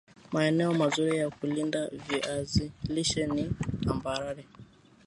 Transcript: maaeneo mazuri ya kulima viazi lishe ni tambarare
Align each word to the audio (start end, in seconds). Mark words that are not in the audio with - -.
maaeneo 0.31 0.73
mazuri 0.73 1.17
ya 1.17 1.29
kulima 1.29 1.87
viazi 2.07 2.71
lishe 2.89 3.27
ni 3.27 3.51
tambarare 3.85 4.45